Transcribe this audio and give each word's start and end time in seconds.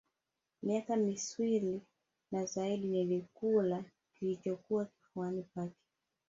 Miaka 0.63 0.95
miswili 0.95 1.81
na 2.31 2.45
zaidi 2.45 2.87
nilikula 2.87 3.83
kilichokuwa 4.13 4.85
kifuani 4.85 5.43
pake 5.55 5.81